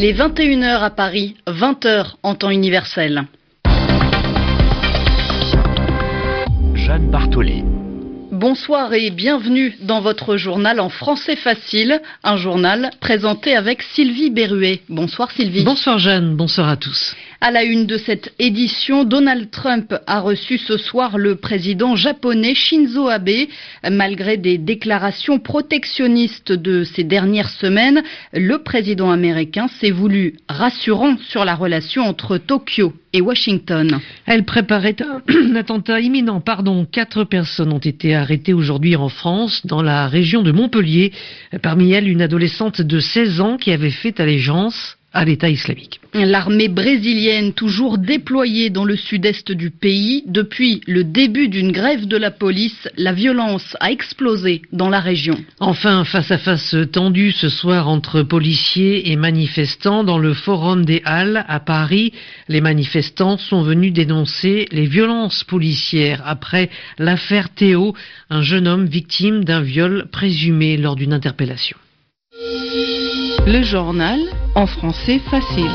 [0.00, 3.24] Il est 21h à Paris, 20h en temps universel.
[6.74, 7.64] Jeanne Barthollet.
[8.30, 14.82] Bonsoir et bienvenue dans votre journal en français facile, un journal présenté avec Sylvie Berruet.
[14.88, 15.64] Bonsoir Sylvie.
[15.64, 17.16] Bonsoir Jeanne, bonsoir à tous.
[17.40, 22.56] À la une de cette édition, Donald Trump a reçu ce soir le président japonais
[22.56, 23.46] Shinzo Abe.
[23.88, 28.02] Malgré des déclarations protectionnistes de ces dernières semaines,
[28.32, 34.00] le président américain s'est voulu rassurant sur la relation entre Tokyo et Washington.
[34.26, 36.40] Elle préparait un attentat imminent.
[36.40, 41.12] Pardon, quatre personnes ont été arrêtées aujourd'hui en France, dans la région de Montpellier.
[41.62, 46.00] Parmi elles, une adolescente de 16 ans qui avait fait allégeance à l'État islamique.
[46.12, 52.16] L'armée brésilienne, toujours déployée dans le sud-est du pays, depuis le début d'une grève de
[52.16, 55.36] la police, la violence a explosé dans la région.
[55.60, 61.00] Enfin, face à face tendu ce soir entre policiers et manifestants dans le Forum des
[61.04, 62.12] Halles à Paris,
[62.48, 67.94] les manifestants sont venus dénoncer les violences policières après l'affaire Théo,
[68.30, 71.76] un jeune homme victime d'un viol présumé lors d'une interpellation.
[73.46, 74.18] Le journal
[74.58, 75.70] en français facile.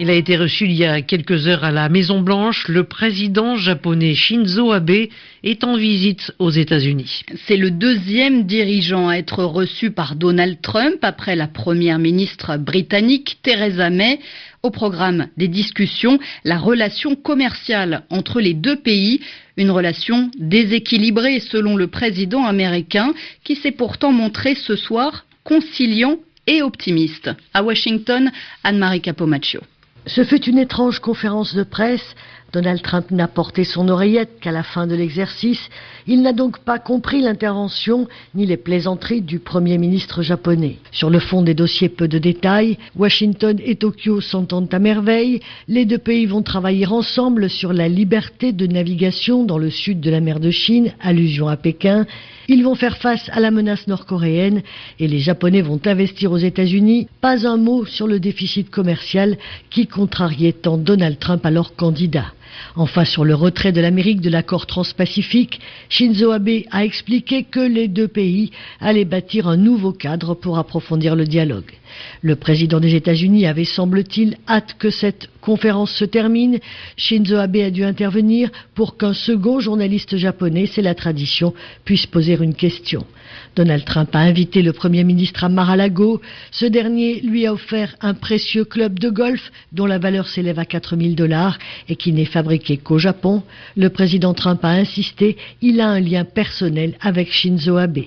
[0.00, 2.66] Il a été reçu il y a quelques heures à la Maison Blanche.
[2.66, 5.06] Le président japonais Shinzo Abe
[5.44, 7.22] est en visite aux États-Unis.
[7.46, 13.38] C'est le deuxième dirigeant à être reçu par Donald Trump après la première ministre britannique
[13.42, 14.18] Theresa May.
[14.64, 19.20] Au programme des discussions, la relation commerciale entre les deux pays,
[19.56, 26.62] une relation déséquilibrée selon le président américain qui s'est pourtant montré ce soir conciliant et
[26.62, 27.30] optimiste.
[27.54, 28.30] À Washington,
[28.64, 29.60] Anne-Marie Capomaccio.
[30.06, 32.14] Ce fut une étrange conférence de presse.
[32.52, 35.68] Donald Trump n'a porté son oreillette qu'à la fin de l'exercice.
[36.06, 40.76] Il n'a donc pas compris l'intervention ni les plaisanteries du Premier ministre japonais.
[40.92, 42.78] Sur le fond des dossiers, peu de détails.
[42.96, 45.40] Washington et Tokyo s'entendent à merveille.
[45.68, 50.10] Les deux pays vont travailler ensemble sur la liberté de navigation dans le sud de
[50.10, 52.06] la mer de Chine, allusion à Pékin.
[52.48, 54.62] Ils vont faire face à la menace nord-coréenne
[55.00, 57.08] et les Japonais vont investir aux États-Unis.
[57.20, 59.36] Pas un mot sur le déficit commercial
[59.68, 62.32] qui contrariait tant Donald Trump alors candidat.
[62.74, 67.88] Enfin, sur le retrait de l'Amérique de l'accord transpacifique, Shinzo Abe a expliqué que les
[67.88, 71.72] deux pays allaient bâtir un nouveau cadre pour approfondir le dialogue.
[72.22, 76.58] Le président des États-Unis avait, semble-t-il, hâte que cette conférence se termine.
[76.96, 81.54] Shinzo Abe a dû intervenir pour qu'un second journaliste japonais, c'est la tradition,
[81.84, 83.06] puisse poser une question.
[83.54, 86.20] Donald Trump a invité le Premier ministre à Mar-a-Lago.
[86.50, 90.64] Ce dernier lui a offert un précieux club de golf dont la valeur s'élève à
[90.64, 91.58] 4000 dollars
[91.88, 93.42] et qui n'est fabriqué qu'au Japon.
[93.76, 98.00] Le président Trump a insisté, il a un lien personnel avec Shinzo Abe.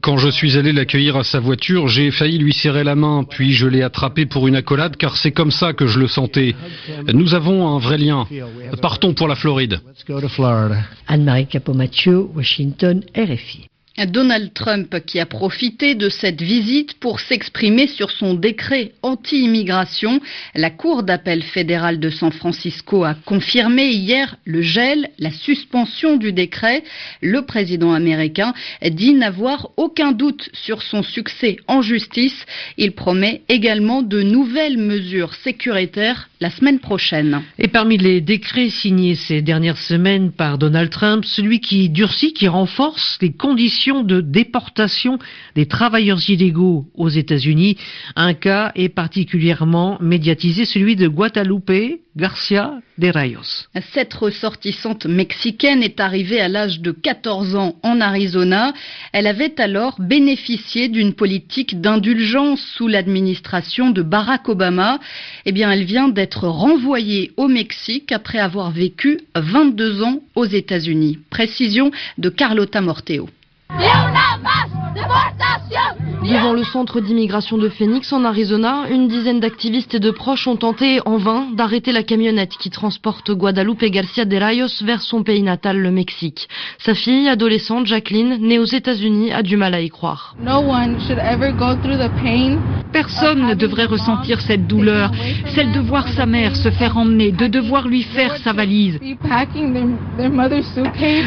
[0.00, 3.52] Quand je suis allé l'accueillir à sa voiture, j'ai failli lui serrer la main, puis
[3.52, 6.54] je l'ai attrapé pour une accolade car c'est comme ça que je le sentais.
[7.12, 8.26] Nous avons un vrai lien.
[8.80, 9.80] Partons pour la Floride.
[11.08, 13.71] Anne-Marie Capomaccio, Washington, RFI.
[14.06, 20.20] Donald Trump qui a profité de cette visite pour s'exprimer sur son décret anti-immigration.
[20.54, 26.32] La Cour d'appel fédérale de San Francisco a confirmé hier le gel, la suspension du
[26.32, 26.82] décret.
[27.20, 32.46] Le président américain dit n'avoir aucun doute sur son succès en justice.
[32.78, 37.42] Il promet également de nouvelles mesures sécuritaires la semaine prochaine.
[37.58, 42.48] Et parmi les décrets signés ces dernières semaines par Donald Trump, celui qui durcit, qui
[42.48, 45.18] renforce les conditions de déportation
[45.56, 47.76] des travailleurs illégaux aux États-Unis.
[48.14, 53.66] Un cas est particulièrement médiatisé, celui de Guadalupe Garcia de Rayos.
[53.92, 58.72] Cette ressortissante mexicaine est arrivée à l'âge de 14 ans en Arizona.
[59.12, 65.00] Elle avait alors bénéficié d'une politique d'indulgence sous l'administration de Barack Obama.
[65.44, 71.18] Eh bien, elle vient d'être renvoyée au Mexique après avoir vécu 22 ans aux États-Unis.
[71.30, 73.28] Précision de Carlota Morteo.
[73.78, 74.31] 刘大。
[76.22, 81.00] Devant le centre d'immigration de Phoenix en Arizona, une dizaine d'activistes et de proches ont tenté
[81.04, 85.78] en vain d'arrêter la camionnette qui transporte Guadalupe Garcia de Rayos vers son pays natal,
[85.78, 86.48] le Mexique.
[86.78, 90.36] Sa fille, adolescente Jacqueline, née aux États-Unis, a du mal à y croire.
[92.92, 95.10] Personne ne devrait ressentir cette douleur,
[95.54, 98.98] celle de voir sa mère se faire emmener, de devoir lui faire sa valise.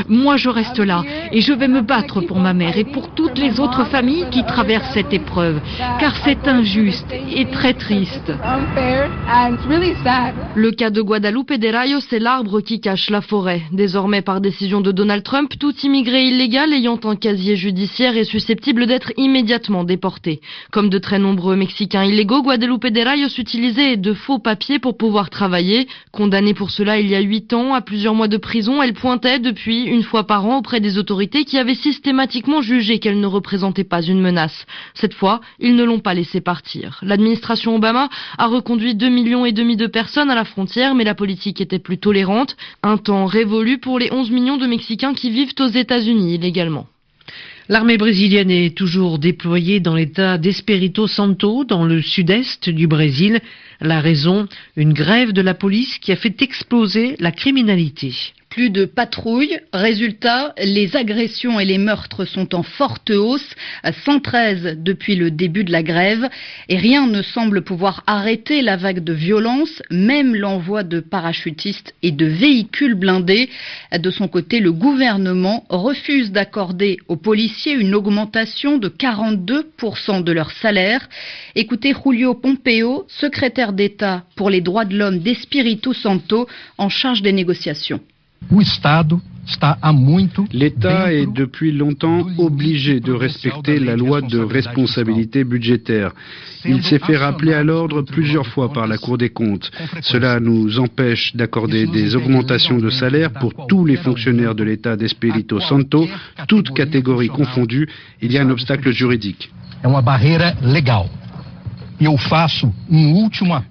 [0.07, 3.38] Moi, je reste là et je vais me battre pour ma mère et pour toutes
[3.38, 5.62] les autres familles qui traversent cette épreuve,
[6.00, 8.31] car c'est injuste et très triste.
[10.56, 13.62] Le cas de Guadalupe de Rayo, c'est l'arbre qui cache la forêt.
[13.72, 18.88] Désormais, par décision de Donald Trump, tout immigré illégal ayant un casier judiciaire est susceptible
[18.88, 20.42] d'être immédiatement déporté.
[20.72, 24.96] Comme de très nombreux nombreux Mexicains illégaux, Guadalupe de Rayos utilisait de faux papiers pour
[24.96, 25.86] pouvoir travailler.
[26.13, 29.40] Condamnée pour cela il y a huit ans à plusieurs mois de prison, elle pointait
[29.40, 33.44] depuis une fois par an auprès des autorités qui avaient systématiquement jugé qu'elle ne représentait
[33.89, 34.65] pas une menace.
[34.94, 37.00] Cette fois, ils ne l'ont pas laissée partir.
[37.01, 41.15] L'administration Obama a reconduit 2 millions et demi de personnes à la frontière, mais la
[41.15, 42.57] politique était plus tolérante.
[42.83, 46.88] Un temps révolu pour les 11 millions de Mexicains qui vivent aux États-Unis illégalement.
[47.68, 53.41] L'armée brésilienne est toujours déployée dans l'état d'Espirito Santo, dans le sud-est du Brésil.
[53.81, 58.13] La raison, une grève de la police qui a fait exploser la criminalité.
[58.56, 59.60] Plus de patrouilles.
[59.74, 63.54] Résultat, les agressions et les meurtres sont en forte hausse,
[64.06, 66.30] 113 depuis le début de la grève,
[66.69, 72.13] et rien ne semble pouvoir arrêter la vague de violence, même l'envoi de parachutistes et
[72.13, 73.50] de véhicules blindés.
[73.92, 80.51] De son côté, le gouvernement refuse d'accorder aux policiers une augmentation de 42% de leur
[80.51, 81.10] salaire.
[81.56, 86.48] Écoutez Julio Pompeo, secrétaire d'État pour les droits de l'homme d'Espirito Santo,
[86.78, 88.00] en charge des négociations.
[90.52, 96.14] L'État est depuis longtemps obligé de respecter la loi de responsabilité budgétaire.
[96.66, 99.70] Il s'est fait rappeler à l'ordre plusieurs fois par la Cour des comptes.
[100.02, 105.60] Cela nous empêche d'accorder des augmentations de salaire pour tous les fonctionnaires de l'État d'Espirito
[105.60, 106.08] Santo,
[106.48, 107.88] toutes catégories confondues.
[108.22, 109.52] Il y a un obstacle juridique.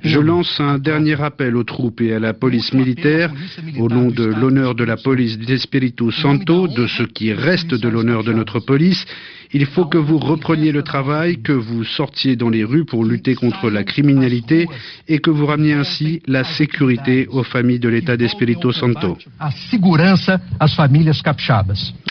[0.02, 3.30] Je lance un dernier appel aux troupes et à la police militaire,
[3.78, 8.24] au nom de l'honneur de la police d'Espiritu Santo, de ce qui reste de l'honneur
[8.24, 9.04] de notre police.
[9.52, 13.34] Il faut que vous repreniez le travail, que vous sortiez dans les rues pour lutter
[13.34, 14.66] contre la criminalité
[15.06, 19.18] et que vous rameniez ainsi la sécurité aux familles de l'État d'Espiritu Santo.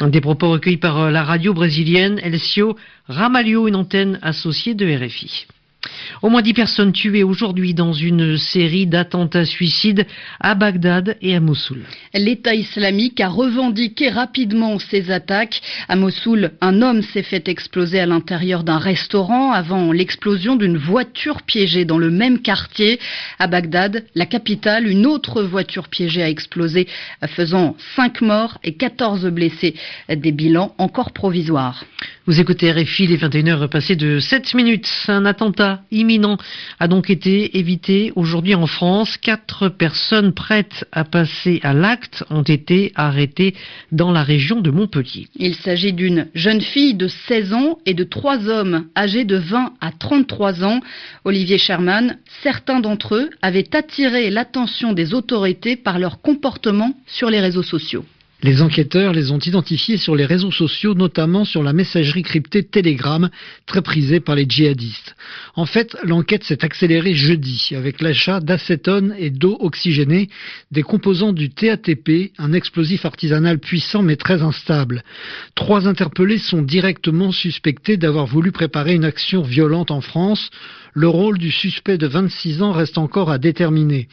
[0.02, 2.78] Des propos recueillis par la radio brésilienne Elcio
[3.08, 5.48] Ramalho, une antenne associée de RFI.
[6.22, 10.06] Au moins dix personnes tuées aujourd'hui dans une série d'attentats suicides
[10.40, 11.84] à Bagdad et à Mossoul.
[12.14, 15.62] L'État islamique a revendiqué rapidement ces attaques.
[15.90, 21.42] À Mossoul, un homme s'est fait exploser à l'intérieur d'un restaurant avant l'explosion d'une voiture
[21.42, 23.00] piégée dans le même quartier.
[23.40, 26.88] À Bagdad, la capitale, une autre voiture piégée a explosé,
[27.28, 29.76] faisant cinq morts et 14 blessés.
[30.10, 31.84] Des bilans encore provisoires.
[32.26, 34.88] Vous écoutez RFI, les 21h passées de 7 minutes.
[35.10, 36.38] Un attentat imminent
[36.80, 39.18] a donc été évité aujourd'hui en France.
[39.18, 43.56] Quatre personnes prêtes à passer à l'acte ont été arrêtées
[43.92, 45.28] dans la région de Montpellier.
[45.36, 49.74] Il s'agit d'une jeune fille de 16 ans et de trois hommes âgés de 20
[49.82, 50.80] à 33 ans.
[51.26, 57.42] Olivier Sherman, certains d'entre eux avaient attiré l'attention des autorités par leur comportement sur les
[57.42, 58.06] réseaux sociaux.
[58.44, 63.30] Les enquêteurs les ont identifiés sur les réseaux sociaux, notamment sur la messagerie cryptée Telegram,
[63.66, 65.16] très prisée par les djihadistes.
[65.56, 70.28] En fait, l'enquête s'est accélérée jeudi avec l'achat d'acétone et d'eau oxygénée,
[70.72, 75.04] des composants du TATP, un explosif artisanal puissant mais très instable.
[75.56, 80.50] Trois interpellés sont directement suspectés d'avoir voulu préparer une action violente en France.
[80.96, 84.08] Le rôle du suspect de 26 ans reste encore à déterminer.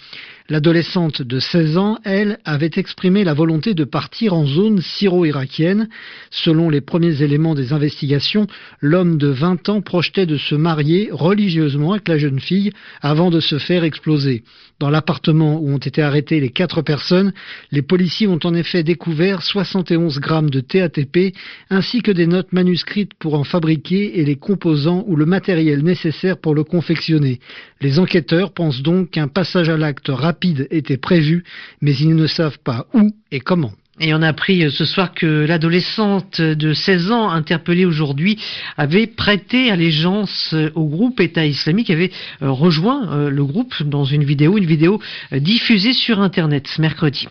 [0.48, 5.88] L'adolescente de 16 ans, elle, avait exprimé la volonté de partir en zone syro-irakienne.
[6.30, 8.46] Selon les premiers éléments des investigations,
[8.80, 13.38] l'homme de 20 ans projetait de se marier religieusement avec la jeune fille avant de
[13.38, 14.42] se faire exploser.
[14.80, 17.32] Dans l'appartement où ont été arrêtées les quatre personnes,
[17.70, 21.36] les policiers ont en effet découvert 71 grammes de TATP
[21.68, 26.38] ainsi que des notes manuscrites pour en fabriquer et les composants ou le matériel nécessaire
[26.38, 27.40] pour le confectionner.
[27.80, 31.44] Les enquêteurs pensent donc qu'un passage à l'acte rapide était prévu,
[31.82, 33.72] mais ils ne savent pas où et comment.
[34.02, 38.38] Et on a appris euh, ce soir que l'adolescente de 16 ans interpellée aujourd'hui
[38.78, 42.10] avait prêté allégeance euh, au groupe État islamique, avait
[42.40, 45.00] euh, rejoint le groupe dans une vidéo, une vidéo
[45.32, 47.28] diffusée sur Internet mercredi.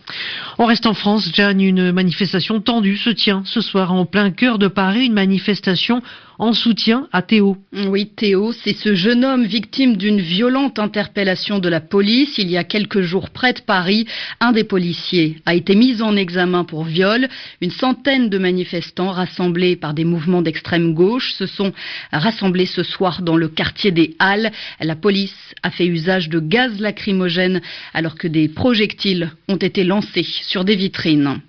[0.59, 4.59] On reste en France, Jeanne, une manifestation tendue se tient ce soir en plein cœur
[4.59, 6.03] de Paris, une manifestation
[6.39, 7.57] en soutien à Théo.
[7.73, 12.57] Oui, Théo, c'est ce jeune homme victime d'une violente interpellation de la police il y
[12.57, 14.07] a quelques jours près de Paris.
[14.39, 17.27] Un des policiers a été mis en examen pour viol.
[17.59, 21.73] Une centaine de manifestants rassemblés par des mouvements d'extrême gauche se sont
[22.13, 24.51] rassemblés ce soir dans le quartier des Halles.
[24.79, 27.61] La police a fait usage de gaz lacrymogène
[27.93, 31.41] alors que des projectiles ont été lancés sur des vitrines.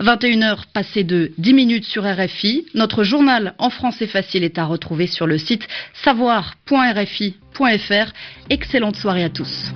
[0.00, 2.66] 21h passées de 10 minutes sur RFI.
[2.74, 5.66] Notre journal en français facile est à retrouver sur le site
[6.04, 8.12] savoir.rfi.fr.
[8.50, 9.72] Excellente soirée à tous.